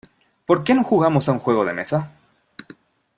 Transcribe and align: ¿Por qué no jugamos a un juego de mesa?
¿Por 0.47 0.63
qué 0.63 0.73
no 0.73 0.83
jugamos 0.83 1.29
a 1.29 1.31
un 1.31 1.37
juego 1.37 1.63
de 1.63 1.73
mesa? 1.73 2.11